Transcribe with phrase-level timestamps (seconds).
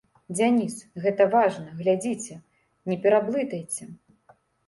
[0.37, 2.39] Дзяніс, гэта важна, глядзіце,
[2.93, 3.83] не пераблытайце.